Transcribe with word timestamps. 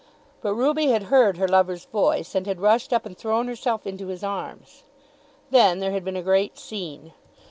But 0.41 0.55
Ruby 0.55 0.87
had 0.87 1.03
heard 1.13 1.37
her 1.37 1.47
lover's 1.47 1.85
voice, 1.85 2.33
and 2.33 2.47
had 2.47 2.59
rushed 2.59 2.91
up 2.91 3.05
and 3.05 3.15
thrown 3.15 3.47
herself 3.47 3.85
into 3.85 4.07
his 4.07 4.23
arms. 4.23 4.81
Then 5.51 5.77
there 5.77 5.91
had 5.91 6.03
been 6.03 6.17
a 6.17 6.23
great 6.23 6.57
scene. 6.57 7.13